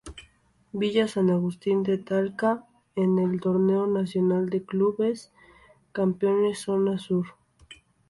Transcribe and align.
Villa 0.73 1.07
San 1.07 1.29
Agustín 1.29 1.83
de 1.83 1.99
Talca 1.99 2.65
en 2.95 3.19
el 3.19 3.39
Torneo 3.39 3.85
Nacional 3.85 4.49
de 4.49 4.63
Clubes 4.65 5.31
Campeones 5.91 6.57
Zona 6.57 6.97
Sur. 6.97 7.27